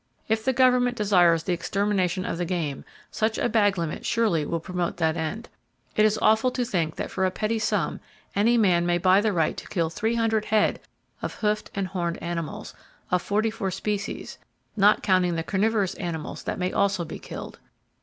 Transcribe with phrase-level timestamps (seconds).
[0.27, 4.59] If the government desires the extermination of the game, such a bag limit surely will
[4.59, 5.47] promote that end.
[5.95, 7.99] It is awful to think that for a petty sum
[8.35, 10.79] any man may buy the right to kill 300 head
[11.21, 12.73] of hoofed and horned animals,
[13.11, 14.39] of 44 species,
[14.75, 17.59] not counting the carnivorous animals that also may be killed.